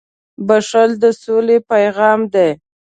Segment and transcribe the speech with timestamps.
[0.47, 2.49] •بښل د سولې پیغام دی.